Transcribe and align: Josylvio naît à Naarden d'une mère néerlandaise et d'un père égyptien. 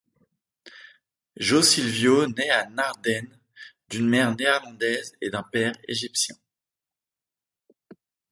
Josylvio 1.37 2.25
naît 2.25 2.49
à 2.49 2.67
Naarden 2.71 3.27
d'une 3.87 4.09
mère 4.09 4.35
néerlandaise 4.35 5.13
et 5.21 5.29
d'un 5.29 5.43
père 5.43 5.73
égyptien. 5.87 6.35